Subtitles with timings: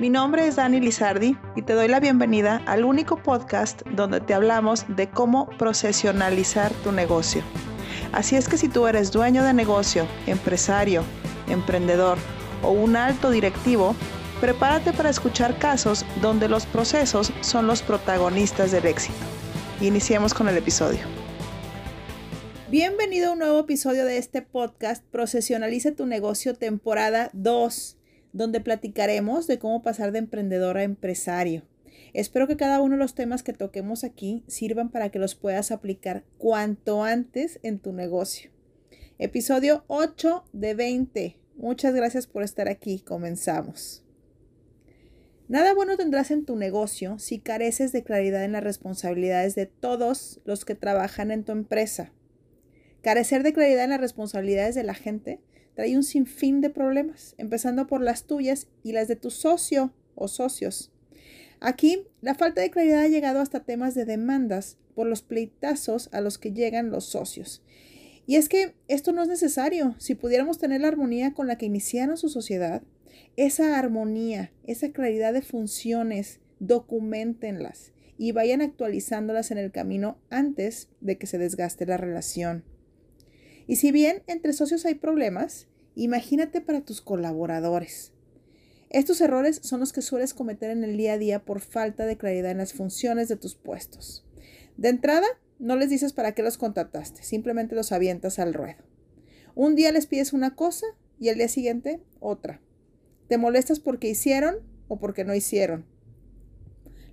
[0.00, 4.32] Mi nombre es Dani Lizardi y te doy la bienvenida al único podcast donde te
[4.32, 7.42] hablamos de cómo procesionalizar tu negocio.
[8.10, 11.04] Así es que si tú eres dueño de negocio, empresario,
[11.48, 12.16] emprendedor
[12.62, 13.94] o un alto directivo,
[14.40, 19.18] prepárate para escuchar casos donde los procesos son los protagonistas del éxito.
[19.82, 21.00] Iniciemos con el episodio.
[22.70, 27.99] Bienvenido a un nuevo episodio de este podcast Procesionaliza tu negocio temporada 2,
[28.32, 31.62] donde platicaremos de cómo pasar de emprendedor a empresario.
[32.12, 35.70] Espero que cada uno de los temas que toquemos aquí sirvan para que los puedas
[35.70, 38.50] aplicar cuanto antes en tu negocio.
[39.18, 41.36] Episodio 8 de 20.
[41.56, 43.00] Muchas gracias por estar aquí.
[43.00, 44.02] Comenzamos.
[45.46, 50.40] Nada bueno tendrás en tu negocio si careces de claridad en las responsabilidades de todos
[50.44, 52.12] los que trabajan en tu empresa.
[53.02, 55.40] Carecer de claridad en las responsabilidades de la gente
[55.80, 60.28] trae un sinfín de problemas, empezando por las tuyas y las de tu socio o
[60.28, 60.92] socios.
[61.58, 66.20] Aquí, la falta de claridad ha llegado hasta temas de demandas por los pleitazos a
[66.20, 67.62] los que llegan los socios.
[68.26, 69.94] Y es que esto no es necesario.
[69.96, 72.82] Si pudiéramos tener la armonía con la que iniciaron su sociedad,
[73.36, 81.16] esa armonía, esa claridad de funciones, documentenlas y vayan actualizándolas en el camino antes de
[81.16, 82.64] que se desgaste la relación.
[83.70, 88.10] Y si bien entre socios hay problemas, imagínate para tus colaboradores.
[88.88, 92.16] Estos errores son los que sueles cometer en el día a día por falta de
[92.16, 94.26] claridad en las funciones de tus puestos.
[94.76, 95.28] De entrada,
[95.60, 98.82] no les dices para qué los contrataste, simplemente los avientas al ruedo.
[99.54, 100.86] Un día les pides una cosa
[101.20, 102.60] y el día siguiente otra.
[103.28, 104.56] Te molestas porque hicieron
[104.88, 105.86] o porque no hicieron.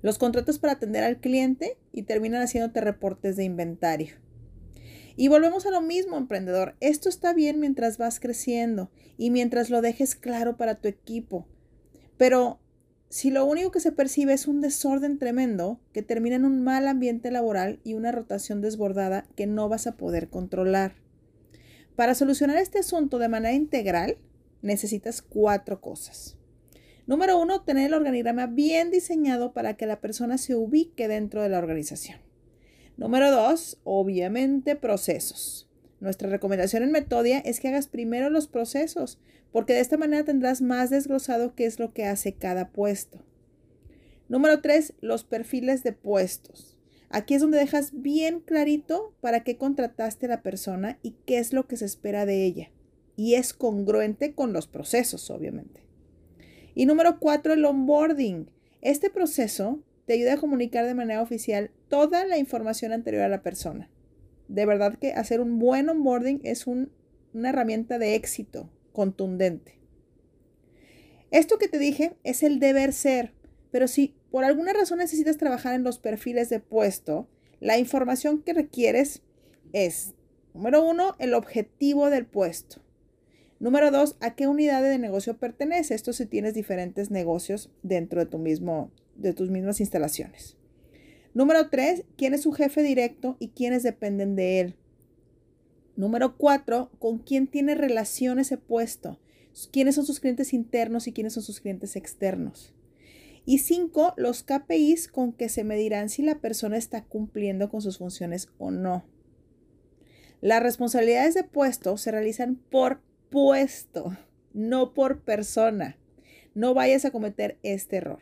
[0.00, 4.24] Los contratas para atender al cliente y terminan haciéndote reportes de inventario.
[5.16, 6.76] Y volvemos a lo mismo, emprendedor.
[6.80, 11.46] Esto está bien mientras vas creciendo y mientras lo dejes claro para tu equipo.
[12.18, 12.60] Pero
[13.08, 16.86] si lo único que se percibe es un desorden tremendo que termina en un mal
[16.86, 20.96] ambiente laboral y una rotación desbordada que no vas a poder controlar.
[21.94, 24.18] Para solucionar este asunto de manera integral,
[24.60, 26.36] necesitas cuatro cosas.
[27.06, 31.48] Número uno, tener el organigrama bien diseñado para que la persona se ubique dentro de
[31.48, 32.25] la organización.
[32.96, 35.68] Número dos, obviamente procesos.
[36.00, 39.18] Nuestra recomendación en Metodia es que hagas primero los procesos,
[39.52, 43.24] porque de esta manera tendrás más desglosado qué es lo que hace cada puesto.
[44.28, 46.78] Número tres, los perfiles de puestos.
[47.10, 51.52] Aquí es donde dejas bien clarito para qué contrataste a la persona y qué es
[51.52, 52.70] lo que se espera de ella
[53.16, 55.80] y es congruente con los procesos, obviamente.
[56.74, 58.50] Y número cuatro, el onboarding.
[58.82, 63.42] Este proceso te ayuda a comunicar de manera oficial toda la información anterior a la
[63.42, 63.90] persona.
[64.48, 66.88] De verdad que hacer un buen onboarding es una
[67.48, 69.78] herramienta de éxito contundente.
[71.30, 73.34] Esto que te dije es el deber ser,
[73.70, 77.28] pero si por alguna razón necesitas trabajar en los perfiles de puesto,
[77.60, 79.22] la información que requieres
[79.72, 80.14] es,
[80.54, 82.80] número uno, el objetivo del puesto.
[83.58, 85.94] Número dos, ¿a qué unidad de negocio pertenece?
[85.94, 90.56] Esto si tienes diferentes negocios dentro de, tu mismo, de tus mismas instalaciones.
[91.34, 94.76] Número tres, ¿quién es su jefe directo y quiénes dependen de él?
[95.96, 99.18] Número cuatro, ¿con quién tiene relación ese puesto?
[99.72, 102.74] ¿Quiénes son sus clientes internos y quiénes son sus clientes externos?
[103.46, 107.98] Y cinco, los KPIs con que se medirán si la persona está cumpliendo con sus
[107.98, 109.04] funciones o no.
[110.40, 113.00] Las responsabilidades de puesto se realizan por
[113.30, 114.16] puesto,
[114.52, 115.96] no por persona.
[116.54, 118.20] No vayas a cometer este error.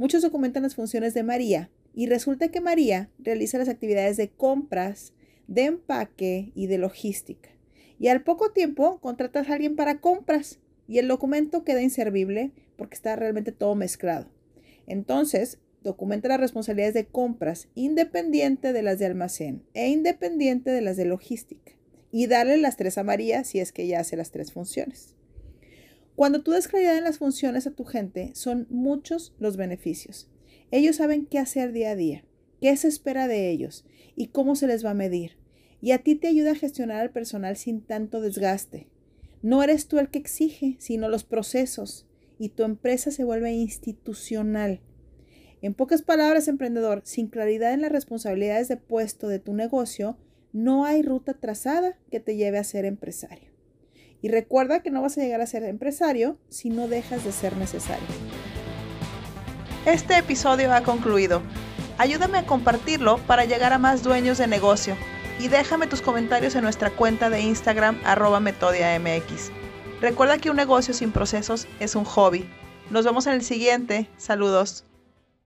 [0.00, 5.12] Muchos documentan las funciones de María y resulta que María realiza las actividades de compras,
[5.46, 7.50] de empaque y de logística.
[7.98, 12.94] Y al poco tiempo contratas a alguien para compras y el documento queda inservible porque
[12.94, 14.30] está realmente todo mezclado.
[14.86, 20.96] Entonces, documenta las responsabilidades de compras independiente de las de almacén e independiente de las
[20.96, 21.72] de logística
[22.10, 25.19] y darle las tres a María si es que ella hace las tres funciones.
[26.16, 30.28] Cuando tú das claridad en las funciones a tu gente, son muchos los beneficios.
[30.70, 32.24] Ellos saben qué hacer día a día,
[32.60, 33.84] qué se espera de ellos
[34.16, 35.38] y cómo se les va a medir.
[35.80, 38.88] Y a ti te ayuda a gestionar al personal sin tanto desgaste.
[39.42, 42.06] No eres tú el que exige, sino los procesos.
[42.38, 44.80] Y tu empresa se vuelve institucional.
[45.62, 50.18] En pocas palabras, emprendedor, sin claridad en las responsabilidades de puesto de tu negocio,
[50.52, 53.50] no hay ruta trazada que te lleve a ser empresario.
[54.22, 57.56] Y recuerda que no vas a llegar a ser empresario si no dejas de ser
[57.56, 58.06] necesario.
[59.86, 61.42] Este episodio ha concluido.
[61.96, 64.96] Ayúdame a compartirlo para llegar a más dueños de negocio
[65.38, 69.50] y déjame tus comentarios en nuestra cuenta de Instagram arroba metodiamx.
[70.00, 72.48] Recuerda que un negocio sin procesos es un hobby.
[72.90, 74.08] Nos vemos en el siguiente.
[74.16, 74.84] Saludos.